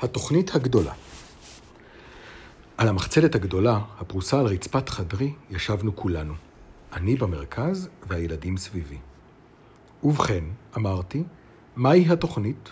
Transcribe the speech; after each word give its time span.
התוכנית 0.00 0.54
הגדולה. 0.54 0.92
על 2.76 2.88
המחצלת 2.88 3.34
הגדולה, 3.34 3.80
הפרוסה 3.98 4.40
על 4.40 4.46
רצפת 4.46 4.88
חדרי, 4.88 5.32
ישבנו 5.50 5.96
כולנו. 5.96 6.34
אני 6.92 7.16
במרכז 7.16 7.88
והילדים 8.08 8.56
סביבי. 8.56 8.98
ובכן, 10.02 10.44
אמרתי, 10.76 11.22
מהי 11.76 12.06
התוכנית? 12.12 12.68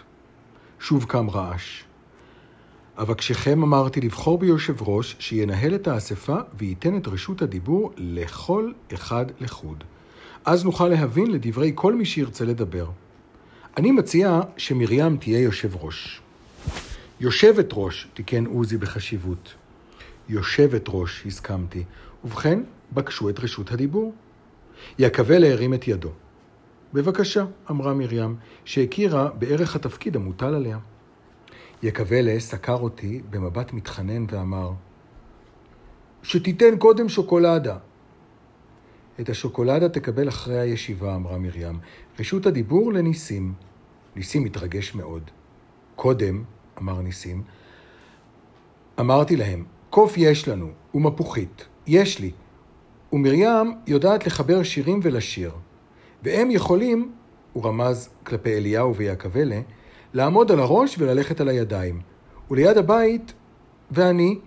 שוב 0.81 1.05
קם 1.05 1.31
רעש. 1.31 1.83
אבקשכם 2.99 3.63
אמרתי 3.63 4.01
לבחור 4.01 4.39
ביושב 4.39 4.83
ראש 4.83 5.17
שינהל 5.19 5.75
את 5.75 5.89
האספה 5.89 6.37
וייתן 6.59 6.97
את 6.97 7.09
רשות 7.09 7.43
הדיבור 7.43 7.93
לכל 7.97 8.73
אחד 8.95 9.27
לחוד. 9.41 9.85
אז 10.45 10.65
נוכל 10.65 10.89
להבין 10.89 11.31
לדברי 11.31 11.73
כל 11.75 11.95
מי 11.95 12.05
שירצה 12.05 12.45
לדבר. 12.45 12.91
אני 13.77 13.93
מציע 13.93 14.41
שמרים 14.57 15.17
תהיה 15.17 15.41
יושב 15.41 15.77
ראש. 15.77 16.22
יושבת 17.23 17.69
ראש, 17.73 18.09
תיקן 18.15 18.47
עוזי 18.47 18.77
בחשיבות. 18.77 19.55
יושבת 20.29 20.85
ראש, 20.89 21.27
הסכמתי. 21.27 21.85
ובכן, 22.25 22.63
בקשו 22.93 23.29
את 23.29 23.41
רשות 23.41 23.73
הדיבור. 23.73 24.15
יקווה 24.99 25.53
הרים 25.53 25.75
את 25.75 25.89
ידו. 25.89 26.11
בבקשה, 26.93 27.45
אמרה 27.71 27.95
מרים, 27.95 28.37
שהכירה 28.65 29.31
בערך 29.39 29.77
התפקיד 29.77 30.17
המוטל 30.17 30.55
עליה. 30.55 30.79
יקווה 31.83 32.41
סקר 32.41 32.77
אותי 32.77 33.23
במבט 33.31 33.73
מתחנן 33.73 34.25
ואמר, 34.31 34.73
שתיתן 36.23 36.79
קודם 36.79 37.09
שוקולדה. 37.09 37.77
את 39.21 39.29
השוקולדה 39.29 39.89
תקבל 39.89 40.29
אחרי 40.29 40.59
הישיבה, 40.59 41.15
אמרה 41.17 41.39
מרים. 41.39 41.79
רשות 42.21 42.47
הדיבור 42.47 42.93
לניסים. 42.93 43.55
ניסים 44.17 44.45
התרגש 44.45 44.95
מאוד. 44.95 45.31
קודם, 45.97 46.45
אמר 46.79 47.01
ניסים, 47.01 47.43
אמרתי 49.01 49.37
להם, 49.37 49.65
קוף 49.91 50.15
יש 50.17 50.49
לנו, 50.49 50.69
ומפוחית, 50.95 51.67
יש 51.87 52.19
לי, 52.19 52.31
ומרים 53.13 53.75
יודעת 53.87 54.27
לחבר 54.27 54.63
שירים 54.63 55.01
ולשיר, 55.03 55.53
והם 56.23 56.51
יכולים, 56.51 57.13
הוא 57.53 57.65
רמז 57.65 58.09
כלפי 58.25 58.57
אליהו 58.57 58.97
ויעקבלה, 58.97 59.61
לעמוד 60.15 60.53
על 60.53 60.61
הראש 60.61 60.97
וללכת 60.99 61.41
על 61.41 61.49
הידיים. 61.49 62.01
וליד 62.51 62.77
הבית, 62.77 63.33
ואני, 63.91 64.39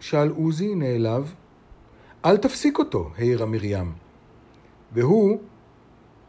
שאל 0.00 0.28
עוזי 0.28 0.74
נעלב, 0.74 1.34
אל 2.24 2.36
תפסיק 2.36 2.78
אותו, 2.78 3.10
העירה 3.18 3.46
מרים. 3.46 3.92
והוא, 4.92 5.38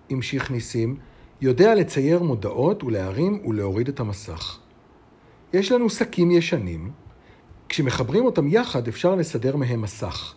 המשיך 0.09 0.51
ניסים, 0.51 0.95
יודע 1.41 1.75
לצייר 1.75 2.23
מודעות 2.23 2.83
ולהרים 2.83 3.41
ולהוריד 3.45 3.87
את 3.87 3.99
המסך. 3.99 4.59
יש 5.53 5.71
לנו 5.71 5.89
שקים 5.89 6.31
ישנים, 6.31 6.91
כשמחברים 7.69 8.25
אותם 8.25 8.47
יחד 8.47 8.87
אפשר 8.87 9.15
לסדר 9.15 9.55
מהם 9.55 9.81
מסך. 9.81 10.33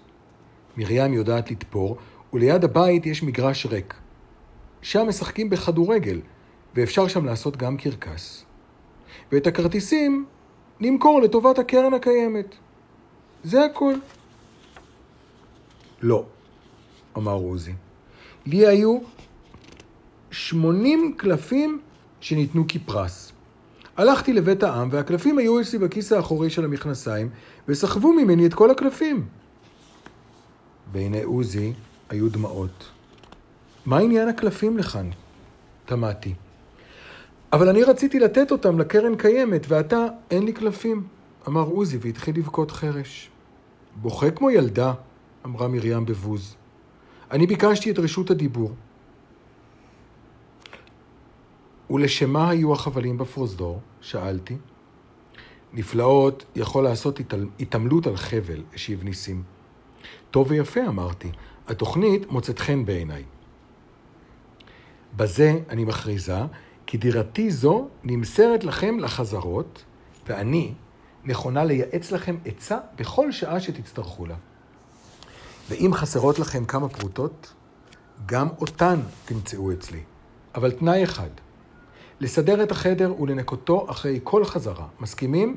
מרים 0.76 1.12
יודעת 1.12 1.50
לתפור, 1.50 1.96
וליד 2.32 2.64
הבית 2.64 3.06
יש 3.06 3.22
מגרש 3.22 3.66
ריק. 3.66 3.94
שם 4.82 5.08
משחקים 5.08 5.50
בכדורגל, 5.50 6.20
ואפשר 6.74 7.08
שם 7.08 7.24
לעשות 7.24 7.56
גם 7.56 7.76
קרקס. 7.76 8.44
ואת 9.32 9.46
הכרטיסים 9.46 10.26
נמכור 10.80 11.20
לטובת 11.22 11.58
הקרן 11.58 11.94
הקיימת. 11.94 12.54
זה 13.44 13.64
הכל. 13.64 13.94
לא, 16.02 16.24
אמר 17.16 17.32
עוזי. 17.32 17.72
לי 18.46 18.66
היו 18.66 18.98
שמונים 20.30 21.14
קלפים 21.16 21.80
שניתנו 22.20 22.64
כפרס. 22.68 23.32
הלכתי 23.96 24.32
לבית 24.32 24.62
העם, 24.62 24.88
והקלפים 24.92 25.38
היו 25.38 25.60
אצלי 25.60 25.78
בכיס 25.78 26.12
האחורי 26.12 26.50
של 26.50 26.64
המכנסיים, 26.64 27.28
וסחבו 27.68 28.12
ממני 28.12 28.46
את 28.46 28.54
כל 28.54 28.70
הקלפים. 28.70 29.26
בעיני 30.92 31.22
עוזי 31.22 31.72
היו 32.10 32.28
דמעות. 32.28 32.88
מה 33.86 33.98
עניין 33.98 34.28
הקלפים 34.28 34.78
לכאן? 34.78 35.10
תמהתי. 35.86 36.34
אבל 37.52 37.68
אני 37.68 37.82
רציתי 37.82 38.18
לתת 38.18 38.50
אותם 38.50 38.78
לקרן 38.78 39.16
קיימת, 39.16 39.66
ועתה 39.68 40.06
אין 40.30 40.44
לי 40.44 40.52
קלפים, 40.52 41.06
אמר 41.48 41.62
עוזי 41.62 41.98
והתחיל 42.00 42.36
לבכות 42.36 42.70
חרש. 42.70 43.30
בוכה 43.96 44.30
כמו 44.30 44.50
ילדה, 44.50 44.92
אמרה 45.46 45.68
מרים 45.68 46.06
בבוז. 46.06 46.56
אני 47.30 47.46
ביקשתי 47.46 47.90
את 47.90 47.98
רשות 47.98 48.30
הדיבור. 48.30 48.72
ולשמה 51.90 52.50
היו 52.50 52.72
החבלים 52.72 53.18
בפרוזדור? 53.18 53.80
שאלתי. 54.00 54.56
נפלאות 55.72 56.44
יכול 56.56 56.84
לעשות 56.84 57.20
התעמלות 57.60 58.06
על 58.06 58.16
חבל, 58.16 58.62
השיב 58.74 59.04
ניסים. 59.04 59.42
טוב 60.30 60.50
ויפה, 60.50 60.80
אמרתי. 60.86 61.30
התוכנית 61.68 62.30
מוצאת 62.30 62.58
חן 62.58 62.84
בעיניי. 62.84 63.24
בזה 65.16 65.58
אני 65.68 65.84
מכריזה 65.84 66.38
כי 66.86 66.98
דירתי 66.98 67.50
זו 67.50 67.88
נמסרת 68.04 68.64
לכם 68.64 68.98
לחזרות, 68.98 69.84
ואני 70.26 70.74
נכונה 71.24 71.64
לייעץ 71.64 72.12
לכם 72.12 72.36
עצה 72.44 72.78
בכל 72.96 73.32
שעה 73.32 73.60
שתצטרכו 73.60 74.26
לה. 74.26 74.36
ואם 75.68 75.90
חסרות 75.94 76.38
לכם 76.38 76.64
כמה 76.64 76.88
פרוטות, 76.88 77.52
גם 78.26 78.48
אותן 78.60 79.00
תמצאו 79.24 79.72
אצלי. 79.72 80.00
אבל 80.54 80.70
תנאי 80.70 81.04
אחד, 81.04 81.30
לסדר 82.20 82.62
את 82.62 82.70
החדר 82.70 83.20
ולנקותו 83.20 83.86
אחרי 83.90 84.20
כל 84.24 84.44
חזרה. 84.44 84.86
מסכימים? 85.00 85.56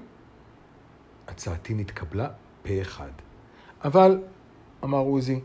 הצעתי 1.28 1.74
נתקבלה 1.74 2.28
פה 2.64 2.82
אחד. 2.82 3.12
אבל, 3.84 4.22
אמר 4.84 4.98
עוזי, 4.98 5.40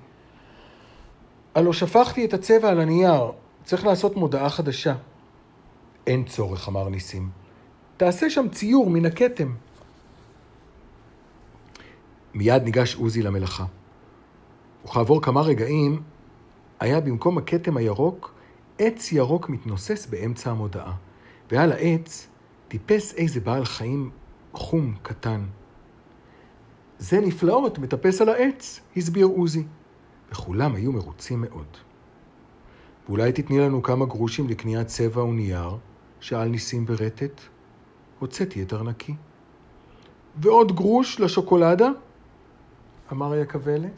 הלא 1.55 1.73
שפכתי 1.73 2.25
את 2.25 2.35
הצבע 2.35 2.69
על 2.69 2.81
הנייר, 2.81 3.33
צריך 3.65 3.87
לעשות 3.87 4.17
מודעה 4.17 4.51
חדשה. 4.51 4.95
אין 6.07 6.25
צורך, 6.25 6.69
אמר 6.69 6.89
ניסים. 6.89 7.31
תעשה 7.97 8.31
שם 8.31 8.49
ציור 8.49 8.91
מן 8.91 9.07
הכתם. 9.07 9.55
מיד 12.35 12.63
ניגש 12.63 12.95
עוזי 12.95 13.23
למלאכה. 13.23 13.65
וכעבור 14.85 15.23
כמה 15.23 15.41
רגעים, 15.43 16.03
היה 16.81 17.01
במקום 17.01 17.39
הכתם 17.39 17.77
הירוק, 17.77 18.35
עץ 18.79 19.13
ירוק 19.13 19.49
מתנוסס 19.49 20.07
באמצע 20.07 20.51
המודעה. 20.51 20.93
ועל 21.51 21.73
העץ 21.73 22.29
טיפס 22.69 23.15
איזה 23.15 23.41
בעל 23.41 23.65
חיים 23.65 24.11
חום 24.53 24.95
קטן. 25.03 25.45
זה 26.99 27.21
נפלאות, 27.21 27.79
מטפס 27.79 28.21
על 28.21 28.29
העץ, 28.29 28.81
הסביר 28.97 29.27
עוזי. 29.27 29.65
וכולם 30.33 30.75
היו 30.75 30.93
מרוצים 30.93 31.41
מאוד. 31.41 31.77
ואולי 33.09 33.33
תתני 33.33 33.59
לנו 33.59 33.83
כמה 33.83 34.07
גרושים 34.07 34.49
לקניית 34.49 34.87
צבע 34.87 35.25
ונייר, 35.25 35.77
שאל 36.21 36.49
ניסים 36.49 36.87
ברטט. 36.87 37.41
הוצאתי 38.19 38.63
את 38.63 38.73
ארנקי. 38.73 39.15
ועוד 40.37 40.77
גרוש 40.77 41.21
לשוקולדה? 41.21 41.89
אמר 43.13 43.37
יקבלה, 43.37 43.89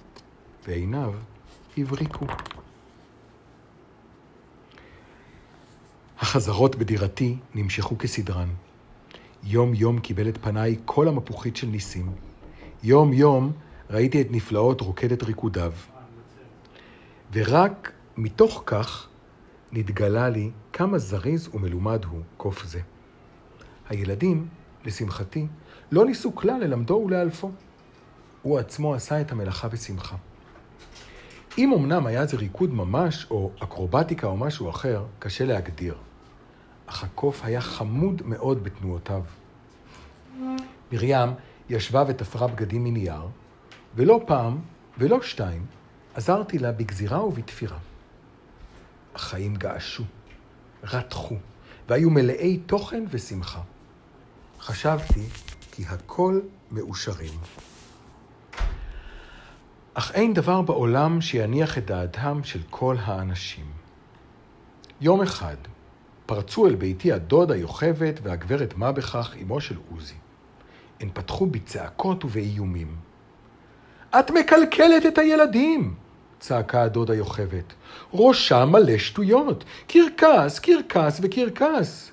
ועיניו 0.67 1.13
הבריקו. 1.79 2.27
החזרות 6.21 6.77
בדירתי 6.77 7.37
נמשכו 7.55 7.99
כסדרן. 7.99 8.49
יום-יום 9.45 9.99
קיבל 9.99 10.29
את 10.29 10.39
פניי 10.39 10.77
כל 10.85 11.09
המפוחית 11.09 11.57
של 11.57 11.67
ניסים. 11.67 12.13
יום-יום 12.83 13.53
ראיתי 13.91 14.21
את 14.21 14.27
נפלאות 14.31 14.81
רוקדת 14.81 15.23
ריקודיו. 15.23 15.73
ורק 17.33 17.93
מתוך 18.17 18.63
כך 18.67 19.09
נתגלה 19.73 20.29
לי 20.29 20.51
כמה 20.73 20.99
זריז 20.99 21.49
ומלומד 21.55 22.05
הוא 22.05 22.21
קוף 22.37 22.65
זה. 22.65 22.81
הילדים, 23.89 24.49
לשמחתי, 24.85 25.47
לא 25.93 26.05
ניסו 26.05 26.35
כלל 26.35 26.61
ללמדו 26.61 26.95
ולאלפו. 26.95 27.51
הוא 28.43 28.59
עצמו 28.59 28.95
עשה 28.95 29.21
את 29.21 29.33
המלאכה 29.33 29.69
בשמחה. 29.69 30.17
אם 31.59 31.73
אמנם 31.73 32.07
היה 32.07 32.27
זה 32.27 32.37
ריקוד 32.37 32.75
ממש, 32.75 33.27
או 33.31 33.51
אקרובטיקה 33.63 34.27
או 34.27 34.37
משהו 34.37 34.71
אחר, 34.71 35.05
קשה 35.19 35.45
להגדיר. 35.45 35.95
אך 36.91 37.05
הקוף 37.05 37.45
היה 37.45 37.61
חמוד 37.61 38.23
מאוד 38.25 38.65
בתנועותיו. 38.65 39.23
מרים 40.93 41.29
ישבה 41.69 42.05
ותפרה 42.09 42.47
בגדים 42.47 42.85
מנייר, 42.85 43.29
ולא 43.95 44.21
פעם 44.27 44.59
ולא 44.99 45.23
שתיים 45.23 45.67
עזרתי 46.15 46.59
לה 46.59 46.73
בגזירה 46.73 47.25
ובתפירה. 47.25 47.79
החיים 49.15 49.57
געשו, 49.57 50.05
רתחו, 50.85 51.37
והיו 51.89 52.11
מלאי 52.11 52.59
תוכן 52.59 53.05
ושמחה. 53.11 53.61
חשבתי 54.61 55.27
כי 55.73 55.85
הכל 55.87 56.41
מאושרים. 56.71 57.39
אך 59.95 60.13
אין 60.15 60.35
דבר 60.35 60.63
בעולם 60.63 61.21
שיניח 61.21 61.79
את 61.79 61.87
דעתם 61.87 62.41
של 62.45 62.61
כל 62.71 62.97
האנשים. 63.01 63.67
יום 65.01 65.23
אחד, 65.23 65.57
פרצו 66.31 66.67
אל 66.67 66.75
ביתי 66.75 67.13
הדודה 67.13 67.57
יוכבד 67.57 68.13
והגברת 68.23 68.75
מה 68.77 68.93
בכך, 68.93 69.35
אמו 69.43 69.61
של 69.61 69.75
עוזי. 69.91 70.15
הן 71.01 71.09
פתחו 71.15 71.47
בצעקות 71.47 72.25
ובאיומים. 72.25 72.97
את 74.19 74.31
מקלקלת 74.31 75.07
את 75.07 75.19
הילדים! 75.19 75.95
צעקה 76.41 76.83
הדודה 76.83 77.15
יוכבת. 77.15 77.73
ראשה 78.15 78.65
מלא 78.65 78.99
שטויות. 78.99 79.65
קרקס, 79.87 80.59
קרקס 80.59 81.21
וקרקס. 81.23 82.11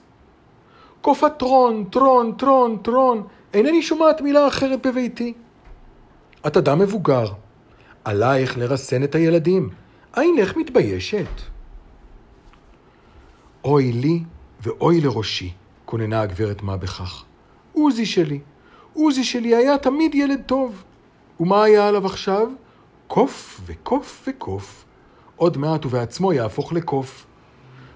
קופטרון, 1.01 1.85
טרון, 1.91 2.33
טרון, 2.37 2.77
טרון. 2.83 3.27
אינני 3.53 3.81
שומעת 3.81 4.21
מילה 4.21 4.47
אחרת 4.47 4.87
בביתי. 4.87 5.33
את 6.47 6.57
אדם 6.57 6.79
מבוגר. 6.79 7.25
עלייך 8.03 8.57
לרסן 8.57 9.03
את 9.03 9.15
הילדים. 9.15 9.69
אינך 10.17 10.57
מתביישת. 10.57 11.56
אוי 13.67 13.91
לי 13.91 14.23
ואוי 14.61 15.01
לראשי, 15.01 15.53
כוננה 15.85 16.21
הגברת 16.21 16.61
מה 16.63 16.77
בכך. 16.77 17.23
עוזי 17.73 18.05
שלי, 18.05 18.39
עוזי 18.93 19.23
שלי 19.23 19.55
היה 19.55 19.77
תמיד 19.77 20.15
ילד 20.15 20.41
טוב. 20.45 20.83
ומה 21.39 21.63
היה 21.63 21.87
עליו 21.87 22.05
עכשיו? 22.05 22.47
קוף 23.07 23.61
וקוף 23.65 24.27
וקוף. 24.27 24.85
עוד 25.35 25.57
מעט 25.57 25.85
ובעצמו 25.85 26.33
יהפוך 26.33 26.73
לקוף. 26.73 27.25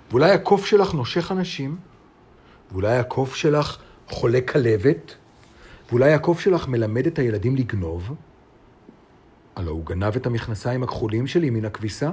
ואולי 0.09 0.31
הקוף 0.31 0.65
שלך 0.65 0.93
נושך 0.93 1.31
אנשים? 1.31 1.77
ואולי 2.71 2.97
הקוף 2.97 3.35
שלך 3.35 3.77
חולה 4.07 4.41
כלבת? 4.41 5.15
ואולי 5.89 6.13
הקוף 6.13 6.39
שלך 6.39 6.67
מלמד 6.67 7.07
את 7.07 7.19
הילדים 7.19 7.55
לגנוב? 7.55 8.15
הלא 9.55 9.71
הוא 9.71 9.85
גנב 9.85 10.15
את 10.15 10.25
המכנסיים 10.25 10.83
הכחולים 10.83 11.27
שלי 11.27 11.49
מן 11.49 11.65
הכביסה? 11.65 12.11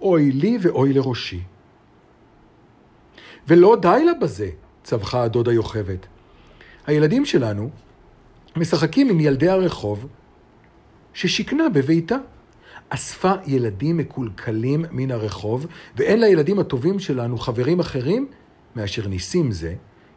אוי 0.00 0.32
לי 0.32 0.58
ואוי 0.60 0.92
לראשי. 0.92 1.42
ולא 3.48 3.76
די 3.82 4.02
לה 4.06 4.12
בזה, 4.14 4.50
צווחה 4.84 5.22
הדודה 5.22 5.52
יוכבת. 5.52 6.06
הילדים 6.86 7.24
שלנו 7.24 7.70
משחקים 8.56 9.10
עם 9.10 9.20
ילדי 9.20 9.48
הרחוב 9.48 10.06
ששיכנה 11.14 11.68
בביתה. 11.68 12.16
אספה 12.88 13.32
ילדים 13.46 13.96
מקולקלים 13.96 14.84
מן 14.90 15.10
הרחוב, 15.10 15.66
ואין 15.96 16.20
לילדים 16.20 16.58
הטובים 16.58 16.98
שלנו 16.98 17.38
חברים 17.38 17.80
אחרים 17.80 18.28
מאשר 18.76 19.08
ניסים 19.08 19.52
זה, 19.52 19.74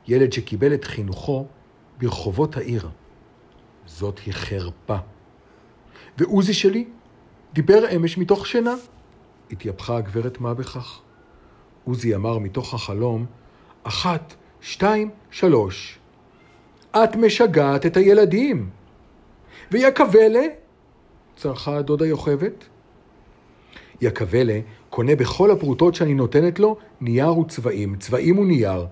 ילד 0.08 0.34
שקיבל 0.34 0.74
את 0.74 0.84
חינוכו 0.84 1.46
ברחובות 1.98 2.58
העיר. 2.58 2.90
זאת 3.86 4.20
היא 4.20 4.34
חרפה. 4.34 4.98
ועוזי 6.18 6.54
שלי 6.54 6.88
דיבר 7.54 7.96
אמש 7.96 8.18
מתוך 8.18 8.48
שינה. 8.48 8.76
התייפחה 9.52 9.98
הגברת 9.98 10.42
מה 10.42 10.54
בכך. 10.54 11.02
עוזי 11.86 12.16
אמר 12.16 12.40
מתוך 12.40 12.74
החלום, 12.74 13.26
אחת, 13.84 14.34
שתיים, 14.62 15.10
שלוש. 15.32 16.00
את 16.92 17.16
משגעת 17.16 17.86
את 17.86 17.98
הילדים. 17.98 18.70
ויקבלה, 19.72 20.46
צרחה 21.36 21.78
הדודה 21.78 22.06
יוכבת. 22.06 22.66
יקבלה 24.02 24.60
קונה 24.90 25.16
בכל 25.16 25.52
הפרוטות 25.52 25.96
שאני 25.96 26.14
נותנת 26.14 26.60
לו 26.60 26.78
נייר 27.02 27.38
וצבעים, 27.38 27.96
צבעים 27.96 28.40
ונייר, 28.40 28.88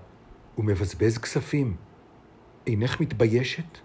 ומבזבז 0.58 1.18
כספים. 1.18 1.76
אינך 2.66 3.00
מתביישת? 3.00 3.78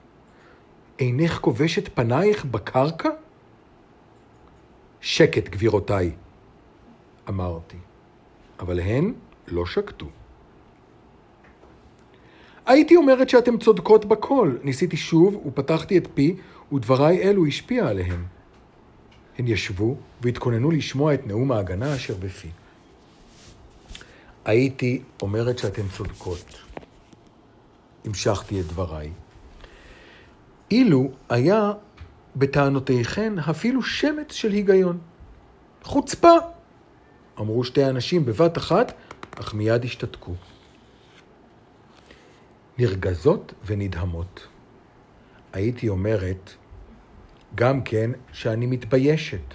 אינך 1.00 1.40
כובשת 1.42 1.90
פנייך 1.96 2.46
בקרקע? 2.46 3.10
שקט, 5.02 5.50
גבירותיי, 5.50 6.12
אמרתי, 7.30 7.78
אבל 8.60 8.80
הן 8.80 9.14
לא 9.48 9.66
שקטו. 9.66 10.06
הייתי 12.66 12.96
אומרת 12.96 13.30
שאתם 13.30 13.58
צודקות 13.58 14.06
בכל. 14.06 14.56
ניסיתי 14.64 14.98
שוב 14.98 15.46
ופתחתי 15.46 15.98
את 15.98 16.08
פי, 16.14 16.36
ודבריי 16.74 17.22
אלו 17.22 17.46
השפיע 17.46 17.88
עליהם. 17.88 18.26
הן 19.38 19.48
ישבו 19.48 19.96
והתכוננו 20.22 20.72
לשמוע 20.72 21.14
את 21.14 21.28
נאום 21.28 21.52
ההגנה 21.52 21.96
אשר 21.96 22.16
בפי. 22.20 22.48
הייתי 24.46 25.02
אומרת 25.22 25.58
שאתן 25.58 25.88
צודקות. 25.98 26.60
המשכתי 28.06 28.60
את 28.60 28.66
דבריי. 28.66 29.12
אילו 30.72 31.12
היה 31.30 31.72
בטענותיכן 32.36 33.40
אפילו 33.40 33.84
שמץ 33.84 34.34
של 34.34 34.52
היגיון. 34.52 34.98
חוצפה! 35.84 36.38
אמרו 37.40 37.64
שתי 37.64 37.86
אנשים 37.86 38.26
בבת 38.26 38.58
אחת, 38.58 38.94
אך 39.40 39.54
מיד 39.54 39.84
השתתקו. 39.84 40.34
נרגזות 42.78 43.54
ונדהמות. 43.66 44.48
הייתי 45.54 45.90
אומרת 45.90 46.52
גם 47.56 47.82
כן 47.82 48.12
שאני 48.34 48.66
מתביישת, 48.66 49.54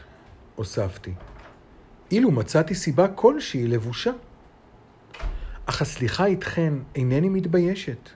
הוספתי. 0.56 1.12
אילו 2.10 2.30
מצאתי 2.30 2.74
סיבה 2.74 3.08
כלשהי 3.08 3.66
לבושה. 3.66 4.10
אך 5.66 5.82
הסליחה 5.82 6.26
איתכן 6.26 6.74
אינני 6.94 7.28
מתביישת. 7.28 8.08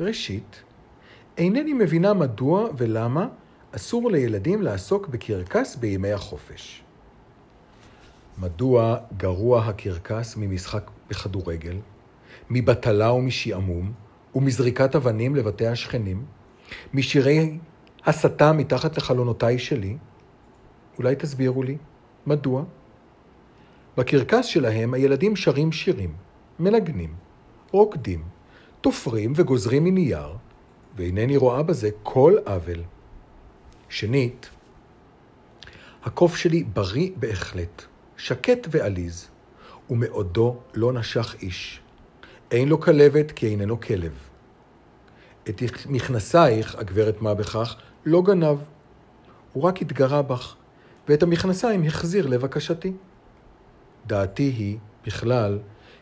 ראשית, 0.00 0.62
אינני 1.38 1.72
מבינה 1.72 2.14
מדוע 2.14 2.68
ולמה 2.76 3.28
אסור 3.72 4.10
לילדים 4.10 4.62
לעסוק 4.62 5.08
בקרקס 5.08 5.76
בימי 5.76 6.12
החופש. 6.12 6.82
מדוע 8.40 8.96
גרוע 9.16 9.64
הקרקס 9.64 10.36
ממשחק 10.36 10.90
בכדורגל, 11.08 11.76
מבטלה 12.50 13.12
ומשעמום, 13.12 13.92
ומזריקת 14.34 14.96
אבנים 14.96 15.36
לבתי 15.36 15.66
השכנים, 15.66 16.24
משירי 16.94 17.58
הסתה 18.06 18.52
מתחת 18.52 18.96
לחלונותיי 18.96 19.58
שלי? 19.58 19.96
אולי 20.98 21.16
תסבירו 21.16 21.62
לי, 21.62 21.76
מדוע? 22.26 22.64
בקרקס 23.96 24.46
שלהם 24.46 24.94
הילדים 24.94 25.36
שרים 25.36 25.72
שירים, 25.72 26.12
מנגנים, 26.58 27.14
רוקדים, 27.72 28.24
תופרים 28.80 29.32
וגוזרים 29.36 29.84
מנייר, 29.84 30.36
ואינני 30.96 31.36
רואה 31.36 31.62
בזה 31.62 31.90
כל 32.02 32.34
עוול. 32.46 32.82
שנית, 33.88 34.50
הקוף 36.04 36.36
שלי 36.36 36.64
בריא 36.64 37.10
בהחלט, 37.16 37.89
שקט 38.20 38.66
ועליז, 38.70 39.28
ומאודו 39.90 40.56
לא 40.74 40.92
נשך 40.92 41.34
איש. 41.42 41.80
אין 42.50 42.68
לו 42.68 42.80
כלבת 42.80 43.32
כי 43.32 43.46
איננו 43.46 43.80
כלב. 43.80 44.12
את 45.48 45.62
מכנסייך, 45.88 46.74
הגברת 46.74 47.22
מה 47.22 47.34
בכך, 47.34 47.76
לא 48.06 48.22
גנב. 48.22 48.58
הוא 49.52 49.62
רק 49.62 49.82
התגרה 49.82 50.22
בך, 50.22 50.54
ואת 51.08 51.22
המכנסיים 51.22 51.84
החזיר 51.84 52.26
לבקשתי. 52.26 52.92
דעתי 54.06 54.42
היא, 54.42 54.78
בכלל, 55.06 55.58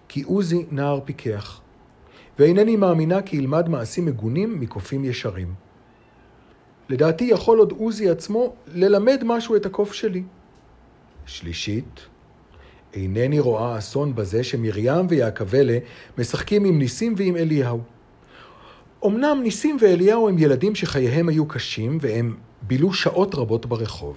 כי 0.08 0.22
עוזי 0.22 0.66
נער 0.70 1.00
פיקח, 1.04 1.60
ואינני 2.38 2.76
מאמינה 2.76 3.22
כי 3.22 3.36
ילמד 3.36 3.68
מעשים 3.68 4.06
מגונים 4.06 4.60
מקופים 4.60 5.04
ישרים. 5.04 5.54
לדעתי 6.88 7.24
יכול 7.24 7.58
עוד 7.58 7.72
עוזי 7.72 8.10
עצמו 8.10 8.54
ללמד 8.66 9.22
משהו 9.24 9.56
את 9.56 9.66
הקוף 9.66 9.92
שלי. 9.92 10.22
שלישית, 11.28 12.00
אינני 12.94 13.40
רואה 13.40 13.78
אסון 13.78 14.14
בזה 14.14 14.44
שמרים 14.44 15.06
ויעקבלה 15.08 15.78
משחקים 16.18 16.64
עם 16.64 16.78
ניסים 16.78 17.14
ועם 17.16 17.36
אליהו. 17.36 17.80
אמנם 19.06 19.40
ניסים 19.42 19.76
ואליהו 19.80 20.28
הם 20.28 20.38
ילדים 20.38 20.74
שחייהם 20.74 21.28
היו 21.28 21.48
קשים 21.48 21.98
והם 22.00 22.36
בילו 22.62 22.92
שעות 22.92 23.34
רבות 23.34 23.66
ברחוב. 23.66 24.16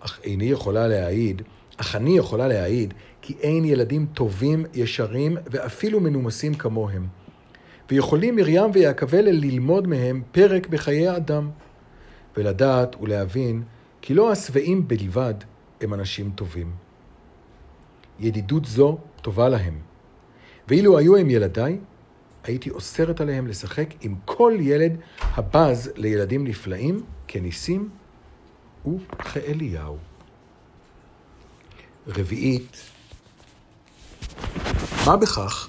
אך 0.00 0.20
איני 0.24 0.44
יכולה 0.44 0.88
להעיד, 0.88 1.42
אך 1.76 1.96
אני 1.96 2.18
יכולה 2.18 2.48
להעיד, 2.48 2.94
כי 3.22 3.34
אין 3.40 3.64
ילדים 3.64 4.06
טובים, 4.14 4.64
ישרים 4.74 5.36
ואפילו 5.50 6.00
מנומסים 6.00 6.54
כמוהם. 6.54 7.06
ויכולים 7.90 8.36
מרים 8.36 8.70
ויעקבלה 8.72 9.30
ללמוד 9.30 9.88
מהם 9.88 10.22
פרק 10.32 10.66
בחיי 10.66 11.08
האדם, 11.08 11.50
ולדעת 12.36 12.96
ולהבין 13.00 13.62
כי 14.02 14.14
לא 14.14 14.32
השבעים 14.32 14.88
בלבד 14.88 15.34
הם 15.80 15.94
אנשים 15.94 16.30
טובים. 16.34 16.72
ידידות 18.18 18.64
זו 18.64 18.98
טובה 19.22 19.48
להם. 19.48 19.78
ואילו 20.68 20.98
היו 20.98 21.16
הם 21.16 21.30
ילדיי, 21.30 21.78
הייתי 22.44 22.70
אוסרת 22.70 23.20
עליהם 23.20 23.46
לשחק 23.46 23.88
עם 24.00 24.14
כל 24.24 24.54
ילד 24.60 24.96
הבז 25.20 25.90
לילדים 25.96 26.46
נפלאים 26.46 27.02
כניסים 27.28 27.88
וכאליהו. 28.86 29.98
רביעית, 32.06 32.76
מה 35.06 35.16
בכך, 35.16 35.68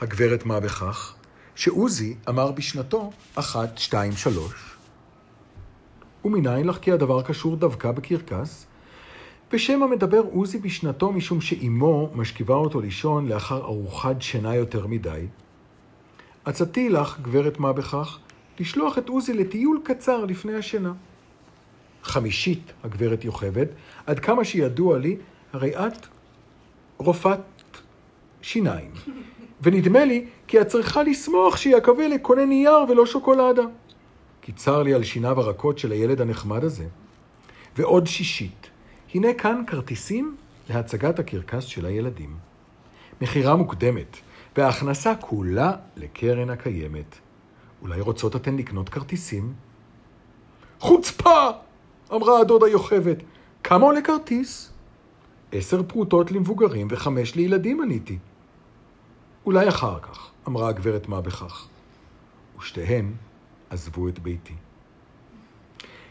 הגברת 0.00 0.44
מה 0.44 0.60
בכך, 0.60 1.14
שעוזי 1.54 2.16
אמר 2.28 2.52
בשנתו 2.52 3.10
אחת, 3.34 3.78
שתיים, 3.78 4.12
שלוש, 4.12 4.76
ומניין 6.24 6.66
לך 6.66 6.78
כי 6.82 6.92
הדבר 6.92 7.22
קשור 7.22 7.56
דווקא 7.56 7.92
בקרקס, 7.92 8.66
ושמא 9.52 9.86
מדבר 9.86 10.22
עוזי 10.32 10.58
בשנתו 10.58 11.12
משום 11.12 11.40
שאימו 11.40 12.10
משכיבה 12.14 12.54
אותו 12.54 12.80
לישון 12.80 13.28
לאחר 13.28 13.64
ארוחת 13.64 14.22
שינה 14.22 14.54
יותר 14.54 14.86
מדי. 14.86 15.26
עצתי 16.44 16.88
לך, 16.88 17.20
גברת 17.22 17.60
מה 17.60 17.72
בכך, 17.72 18.18
לשלוח 18.60 18.98
את 18.98 19.08
עוזי 19.08 19.32
לטיול 19.32 19.80
קצר 19.84 20.24
לפני 20.24 20.54
השינה. 20.54 20.92
חמישית, 22.02 22.72
הגברת 22.84 23.24
יוכבד, 23.24 23.66
עד 24.06 24.18
כמה 24.18 24.44
שידוע 24.44 24.98
לי, 24.98 25.16
הרי 25.52 25.76
את 25.76 26.06
רופאת 26.98 27.40
שיניים. 28.42 28.90
ונדמה 29.62 30.04
לי 30.04 30.26
כי 30.48 30.60
את 30.60 30.66
צריכה 30.66 31.02
לשמוח 31.02 31.56
שיעקבי 31.56 32.18
קונה 32.18 32.44
נייר 32.44 32.78
ולא 32.88 33.06
שוקולדה. 33.06 33.62
כי 34.42 34.52
צר 34.52 34.82
לי 34.82 34.94
על 34.94 35.04
שיניו 35.04 35.40
הרכות 35.40 35.78
של 35.78 35.92
הילד 35.92 36.20
הנחמד 36.20 36.64
הזה. 36.64 36.86
ועוד 37.76 38.06
שישית, 38.06 38.61
הנה 39.14 39.34
כאן 39.34 39.62
כרטיסים 39.66 40.36
להצגת 40.70 41.18
הקרקס 41.18 41.64
של 41.64 41.86
הילדים. 41.86 42.36
מכירה 43.20 43.56
מוקדמת, 43.56 44.16
וההכנסה 44.56 45.14
כולה 45.14 45.72
לקרן 45.96 46.50
הקיימת. 46.50 47.18
אולי 47.82 48.00
רוצות 48.00 48.36
אתן 48.36 48.56
לקנות 48.56 48.88
כרטיסים? 48.88 49.52
חוצפה! 50.78 51.50
אמרה 52.12 52.40
הדודה 52.40 52.68
יוכבת. 52.68 53.16
כמה 53.64 53.86
עולה 53.86 54.02
כרטיס? 54.02 54.72
עשר 55.52 55.82
פרוטות 55.82 56.30
למבוגרים 56.30 56.88
וחמש 56.90 57.34
לילדים 57.34 57.82
עניתי. 57.82 58.18
אולי 59.46 59.68
אחר 59.68 59.98
כך, 60.00 60.30
אמרה 60.48 60.68
הגברת 60.68 61.08
מה 61.08 61.20
בכך. 61.20 61.68
ושתיהן 62.58 63.12
עזבו 63.70 64.08
את 64.08 64.18
ביתי. 64.18 64.54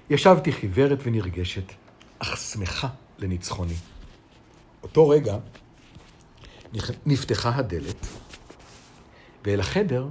ישבתי 0.09 0.51
חיוורת 0.51 0.99
ונרגשת, 1.03 1.73
אך 2.21 2.37
שמחה 2.37 2.87
לניצחוני. 3.19 3.73
אותו 4.83 5.09
רגע 5.09 5.37
נפתחה 7.05 7.55
הדלת, 7.55 8.07
ואל 9.45 9.59
החדר 9.59 10.07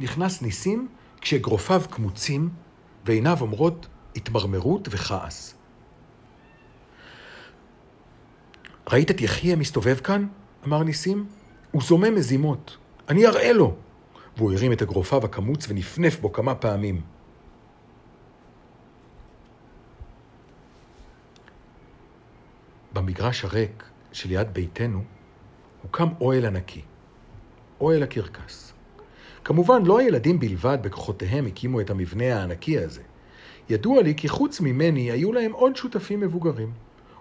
נכנס 0.00 0.42
ניסים 0.42 0.88
כשאגרופיו 1.20 1.82
קמוצים 1.90 2.50
ועיניו 3.04 3.38
אומרות 3.40 3.86
התמרמרות 4.16 4.88
וכעס. 4.90 5.54
ראית 8.90 9.10
את 9.10 9.20
יחיה 9.20 9.56
מסתובב 9.56 9.94
כאן? 9.94 10.26
אמר 10.66 10.82
ניסים. 10.82 11.26
הוא 11.70 11.82
זומם 11.82 12.14
מזימות. 12.14 12.76
אני 13.08 13.26
אראה 13.26 13.52
לו! 13.52 13.74
והוא 14.36 14.52
הרים 14.52 14.72
את 14.72 14.82
אגרופיו 14.82 15.24
הקמוץ 15.24 15.66
ונפנף 15.68 16.20
בו 16.20 16.32
כמה 16.32 16.54
פעמים. 16.54 17.00
במגרש 22.94 23.44
הריק 23.44 23.84
שליד 24.12 24.54
ביתנו 24.54 25.02
הוקם 25.82 26.08
אוהל 26.20 26.46
ענקי, 26.46 26.80
אוהל 27.80 28.02
הקרקס. 28.02 28.72
כמובן, 29.44 29.82
לא 29.86 29.98
הילדים 29.98 30.40
בלבד 30.40 30.78
בכוחותיהם 30.82 31.46
הקימו 31.46 31.80
את 31.80 31.90
המבנה 31.90 32.36
הענקי 32.38 32.78
הזה. 32.78 33.02
ידוע 33.68 34.02
לי 34.02 34.14
כי 34.14 34.28
חוץ 34.28 34.60
ממני 34.60 35.10
היו 35.10 35.32
להם 35.32 35.52
עוד 35.52 35.76
שותפים 35.76 36.20
מבוגרים, 36.20 36.72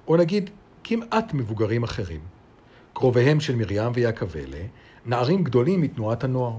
או 0.08 0.18
נגיד 0.18 0.50
כמעט 0.84 1.34
מבוגרים 1.34 1.84
אחרים. 1.84 2.20
קרוביהם 2.94 3.40
של 3.40 3.56
מרים 3.56 3.92
ויעקבלה, 3.94 4.64
נערים 5.06 5.44
גדולים 5.44 5.82
מתנועת 5.82 6.24
הנוער. 6.24 6.58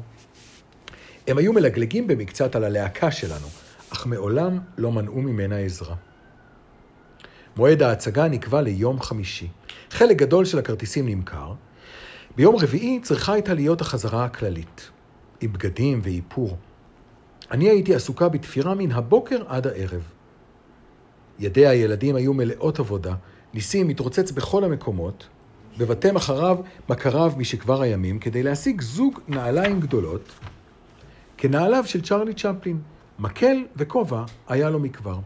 הם 1.27 1.39
היו 1.39 1.53
מלגלגים 1.53 2.07
במקצת 2.07 2.57
על 2.57 2.65
הלהקה 2.65 3.11
שלנו, 3.11 3.47
אך 3.93 4.07
מעולם 4.07 4.59
לא 4.79 4.93
מנעו 4.93 5.23
ממנה 5.23 5.59
עזרה. 5.59 5.95
מועד 7.57 7.83
ההצגה 7.83 8.29
נקבע 8.29 8.61
ליום 8.61 9.01
חמישי. 9.01 9.49
חלק 9.91 10.17
גדול 10.17 10.45
של 10.45 10.59
הכרטיסים 10.59 11.09
נמכר. 11.09 11.53
ביום 12.37 12.57
רביעי 12.57 13.01
צריכה 13.01 13.33
הייתה 13.33 13.55
להיות 13.55 13.81
החזרה 13.81 14.25
הכללית, 14.25 14.91
עם 15.41 15.53
בגדים 15.53 16.01
ואיפור. 16.03 16.57
אני 17.51 17.69
הייתי 17.71 17.95
עסוקה 17.95 18.29
בתפירה 18.29 18.75
מן 18.75 18.93
הבוקר 18.93 19.43
עד 19.47 19.67
הערב. 19.67 20.03
ידי 21.39 21.67
הילדים 21.67 22.17
היו 22.17 22.35
מלאות 22.35 22.79
עבודה, 22.79 23.15
ניסים 23.55 23.89
התרוצץ 23.89 24.31
בכל 24.31 24.65
המקומות, 24.65 25.29
בבתם 25.79 26.17
אחריו 26.17 26.59
מכריו 26.89 27.33
משכבר 27.37 27.83
הימים, 27.83 28.19
כדי 28.19 28.43
להשיג 28.43 28.81
זוג 28.81 29.21
נעליים 29.29 29.81
גדולות, 29.81 30.33
כנעליו 31.37 31.85
של 31.87 32.03
צ'רלי 32.03 32.35
צ'פלין. 32.35 32.81
מקל 33.19 33.57
וכובע 33.77 34.25
היה 34.49 34.71
לו 34.71 34.79
מכבר. 34.79 35.19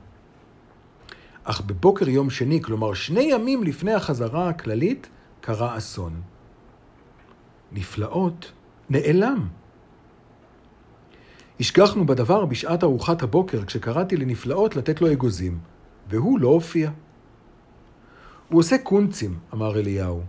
אך 1.48 1.60
בבוקר 1.60 2.08
יום 2.08 2.30
שני, 2.30 2.62
כלומר 2.62 2.94
שני 2.94 3.22
ימים 3.22 3.64
לפני 3.64 3.92
החזרה 3.92 4.48
הכללית, 4.48 5.08
קרה 5.40 5.78
אסון. 5.78 6.20
נפלאות 7.72 8.52
נעלם. 8.90 9.48
השגחנו 11.60 12.06
בדבר 12.06 12.44
בשעת 12.44 12.84
ארוחת 12.84 13.22
הבוקר, 13.22 13.64
כשקראתי 13.64 14.16
לנפלאות 14.16 14.76
לתת 14.76 15.00
לו 15.00 15.12
אגוזים, 15.12 15.58
והוא 16.08 16.40
לא 16.40 16.48
הופיע. 16.48 16.90
הוא 18.48 18.60
עושה 18.60 18.78
קונצים, 18.78 19.38
אמר 19.54 19.78
אליהו. 19.78 20.22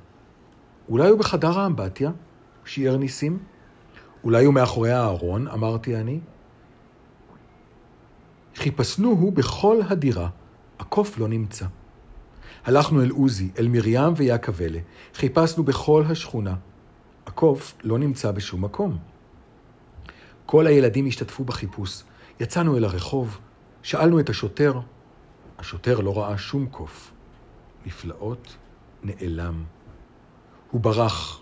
אולי 0.90 1.10
הוא 1.10 1.20
בחדר 1.20 1.60
האמבטיה? 1.60 2.12
שיער 2.66 2.98
ניסים. 2.98 3.40
אולי 4.24 4.46
הוא 4.46 4.54
מאחורי 4.54 4.92
הארון, 4.92 5.48
אמרתי 5.48 5.96
אני. 5.96 6.20
חיפשנוהו 8.56 9.32
בכל 9.32 9.78
הדירה, 9.90 10.30
הקוף 10.80 11.18
לא 11.18 11.28
נמצא. 11.28 11.66
הלכנו 12.66 13.02
אל 13.02 13.10
עוזי, 13.10 13.50
אל 13.60 13.68
מרים 13.68 14.14
ויעקבלה, 14.16 14.80
חיפשנו 15.14 15.64
בכל 15.64 16.04
השכונה. 16.10 16.56
הקוף 17.26 17.74
לא 17.84 18.00
נמצא 18.00 18.32
בשום 18.32 18.64
מקום. 18.64 18.98
כל 20.46 20.68
הילדים 20.68 21.08
השתתפו 21.08 21.44
בחיפוש. 21.44 22.04
יצאנו 22.40 22.78
אל 22.78 22.84
הרחוב, 22.84 23.40
שאלנו 23.84 24.20
את 24.20 24.30
השוטר. 24.30 24.80
השוטר 25.60 26.00
לא 26.00 26.20
ראה 26.20 26.38
שום 26.38 26.68
קוף. 26.68 27.12
נפלאות 27.86 28.58
נעלם. 29.04 29.64
הוא 30.72 30.82
ברח, 30.82 31.42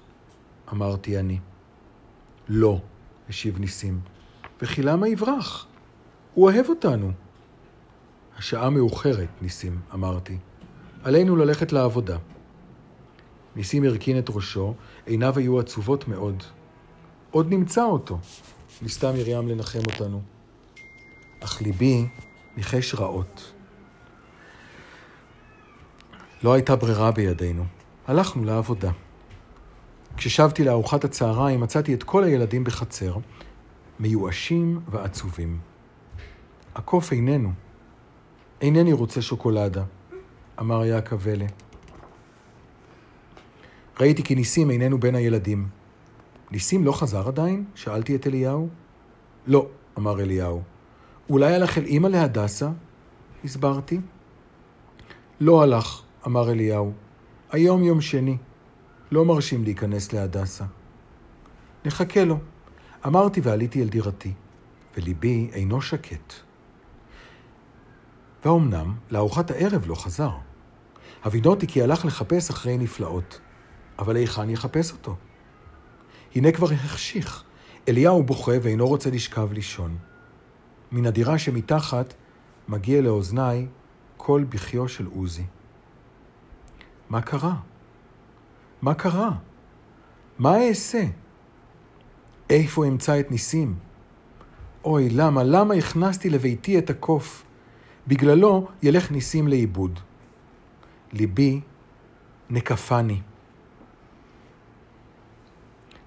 אמרתי 0.72 1.20
אני. 1.20 1.40
לא, 2.48 2.82
השיב 3.30 3.60
ניסים. 3.60 4.00
וכי 4.62 4.84
למה 4.84 5.08
יברח? 5.08 5.68
הוא 6.34 6.46
אוהב 6.46 6.70
אותנו. 6.70 7.12
השעה 8.38 8.70
מאוחרת, 8.70 9.30
ניסים, 9.42 9.80
אמרתי. 9.94 10.38
עלינו 11.04 11.36
ללכת 11.36 11.72
לעבודה. 11.72 12.18
ניסים 13.56 13.84
הרכין 13.84 14.20
את 14.20 14.30
ראשו, 14.30 14.74
עיניו 15.06 15.38
היו 15.38 15.60
עצובות 15.60 16.08
מאוד. 16.08 16.44
עוד 17.32 17.50
נמצא 17.50 17.84
אותו, 17.84 18.18
ניסתה 18.82 19.12
מרים 19.12 19.48
לנחם 19.48 19.80
אותנו. 19.92 20.22
אך 21.44 21.62
ליבי 21.62 22.08
ניחש 22.58 22.96
רעות. 22.96 23.54
לא 26.44 26.54
הייתה 26.54 26.76
ברירה 26.76 27.12
בידינו. 27.12 27.66
הלכנו 28.08 28.44
לעבודה. 28.44 28.92
כששבתי 30.18 30.64
לארוחת 30.64 31.04
הצהריים 31.04 31.60
מצאתי 31.60 31.94
את 31.94 32.04
כל 32.04 32.24
הילדים 32.24 32.64
בחצר, 32.64 33.18
מיואשים 34.00 34.80
ועצובים. 34.90 35.60
הקוף 36.76 37.12
איננו. 37.12 37.52
אינני 38.62 38.94
רוצה 38.94 39.22
שוקולדה, 39.22 39.84
אמר 40.60 40.86
יעקב 40.86 41.28
אלה. 41.28 41.46
ראיתי 44.00 44.24
כי 44.24 44.36
ניסים 44.36 44.72
איננו 44.72 45.00
בין 45.00 45.16
הילדים. 45.16 45.68
ניסים 46.52 46.86
לא 46.86 46.92
חזר 46.92 47.28
עדיין? 47.28 47.66
שאלתי 47.76 48.16
את 48.16 48.28
אליהו. 48.28 48.70
לא, 49.48 49.68
אמר 49.98 50.22
אליהו. 50.22 50.62
אולי 51.30 51.54
הלך 51.54 51.78
אל 51.78 51.86
אימא 51.86 52.08
להדסה? 52.08 52.70
הסברתי. 53.44 54.00
לא 55.40 55.64
הלך, 55.64 56.02
אמר 56.28 56.52
אליהו. 56.52 56.94
היום 57.52 57.84
יום 57.84 58.02
שני. 58.02 58.38
לא 59.12 59.26
מרשים 59.26 59.64
להיכנס 59.64 60.14
להדסה. 60.14 60.66
נחכה 61.86 62.24
לו. 62.24 62.38
אמרתי 63.06 63.42
ועליתי 63.44 63.82
אל 63.82 63.88
דירתי, 63.88 64.34
וליבי 64.98 65.50
אינו 65.54 65.82
שקט. 65.82 66.34
ואומנם, 68.46 68.96
לארוחת 69.12 69.52
הערב 69.52 69.88
לא 69.88 69.96
חזר. 69.96 70.32
הבינותי 71.24 71.68
כי 71.68 71.82
הלך 71.82 72.06
לחפש 72.06 72.50
אחרי 72.50 72.78
נפלאות. 72.78 73.40
אבל 74.00 74.16
היכן 74.16 74.50
יחפש 74.50 74.92
אותו? 74.92 75.16
הנה 76.36 76.52
כבר 76.52 76.72
החשיך. 76.72 77.44
אליהו 77.88 78.24
בוכה 78.24 78.52
ואינו 78.62 78.88
רוצה 78.88 79.10
לשכב 79.10 79.54
לישון. 79.54 79.98
מן 80.92 81.06
הדירה 81.06 81.38
שמתחת 81.38 82.14
מגיע 82.68 83.02
לאוזניי 83.02 83.68
קול 84.18 84.44
בכיו 84.44 84.88
של 84.88 85.06
עוזי. 85.06 85.46
מה 87.10 87.22
קרה? 87.22 87.56
מה 88.82 88.94
קרה? 88.94 89.32
מה 90.40 90.68
אעשה? 90.68 91.04
איפה 92.50 92.86
אמצא 92.86 93.20
את 93.20 93.32
ניסים? 93.32 93.76
אוי, 94.84 95.10
למה, 95.10 95.44
למה 95.44 95.74
הכנסתי 95.74 96.30
לביתי 96.30 96.78
את 96.78 96.90
הקוף? 96.90 97.45
בגללו 98.08 98.68
ילך 98.84 99.12
ניסים 99.12 99.48
לאיבוד. 99.48 100.00
ליבי 101.14 101.62
נקפני. 102.50 103.22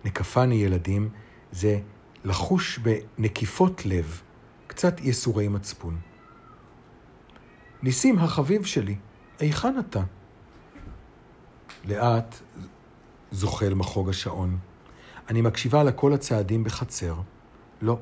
נקפני, 0.05 0.55
ילדים, 0.55 1.09
זה 1.53 1.81
לחוש 2.25 2.79
בנקיפות 2.79 3.87
לב, 3.87 4.23
קצת 4.67 5.01
ייסורי 5.01 5.49
מצפון. 5.49 5.99
ניסים 7.83 8.19
החביב 8.19 8.65
שלי, 8.65 8.97
היכן 9.39 9.79
אתה? 9.79 10.03
לאט 11.85 12.35
זוחל 13.31 13.75
מחוג 13.75 14.09
השעון. 14.09 14.59
אני 15.29 15.43
מקשיבה 15.43 15.85
לכל 15.85 16.13
הצעדים 16.13 16.65
בחצר. 16.65 17.15
לא, 17.83 17.99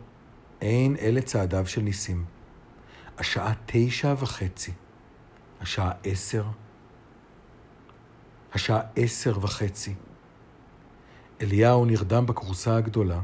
אין 0.61 0.97
אלה 0.97 1.23
צעדיו 1.23 1.67
של 1.67 1.81
ניסים. 1.81 2.25
השעה 3.19 3.53
תשע 3.67 4.15
וחצי. 4.19 4.73
השעה 5.61 5.93
עשר. 6.05 6.45
השעה 8.55 8.81
עשר 8.97 9.39
וחצי. 9.43 9.95
אליהו 11.41 11.85
נרדם 11.85 12.27
בכורסה 12.27 12.77
הגדולה. 12.77 13.21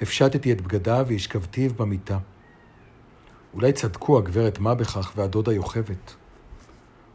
הפשטתי 0.00 0.52
את 0.52 0.60
בגדיו 0.60 1.06
והשכבתיו 1.08 1.74
במיטה. 1.74 2.18
אולי 3.54 3.72
צדקו 3.72 4.18
הגברת 4.18 4.58
מה 4.58 4.74
בכך 4.74 5.12
והדודה 5.16 5.52
יוכבת. 5.52 6.14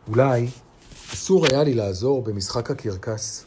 אולי 0.08 0.48
אסור 1.14 1.46
היה 1.52 1.64
לי 1.64 1.74
לעזור 1.74 2.24
במשחק 2.24 2.72
הקרקס. 2.72 3.46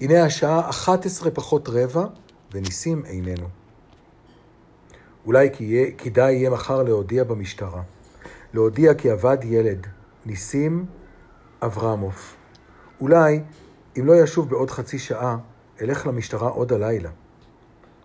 הנה 0.00 0.24
השעה 0.24 0.70
11 0.70 1.30
פחות 1.30 1.68
רבע, 1.68 2.04
וניסים 2.52 3.06
איננו. 3.06 3.63
אולי 5.26 5.50
כדאי 5.98 6.32
יהיה 6.32 6.50
מחר 6.50 6.82
להודיע 6.82 7.24
במשטרה. 7.24 7.82
להודיע 8.54 8.94
כי 8.94 9.12
אבד 9.12 9.38
ילד, 9.44 9.86
ניסים 10.26 10.86
אברמוב. 11.62 12.14
אולי, 13.00 13.40
אם 13.98 14.06
לא 14.06 14.22
ישוב 14.22 14.50
בעוד 14.50 14.70
חצי 14.70 14.98
שעה, 14.98 15.36
אלך 15.82 16.06
למשטרה 16.06 16.48
עוד 16.48 16.72
הלילה. 16.72 17.10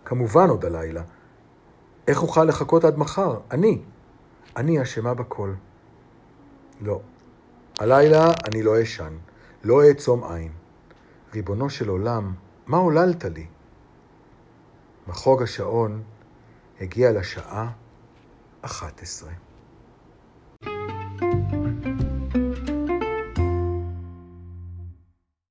כמובן 0.04 0.48
עוד 0.48 0.64
הלילה. 0.64 1.02
איך 2.08 2.22
אוכל 2.22 2.44
לחכות 2.44 2.84
עד 2.84 2.98
מחר? 2.98 3.38
אני. 3.50 3.82
אני 4.56 4.82
אשמה 4.82 5.14
בכל. 5.14 5.52
לא. 6.80 7.00
הלילה 7.78 8.30
אני 8.44 8.62
לא 8.62 8.82
אשן, 8.82 9.12
לא 9.64 9.82
אעצום 9.88 10.24
עין. 10.24 10.52
ריבונו 11.34 11.70
של 11.70 11.88
עולם, 11.88 12.32
מה 12.66 12.76
עוללת 12.76 13.24
לי? 13.24 13.46
מחוג 15.08 15.42
השעון 15.42 16.02
הגיע 16.80 17.12
לשעה 17.12 17.70
אחת 18.62 19.02
עשרה. 19.02 19.32